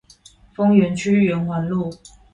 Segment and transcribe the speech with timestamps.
[0.55, 1.93] 豐原區圓環路